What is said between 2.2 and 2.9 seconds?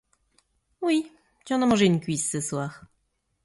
ce soir.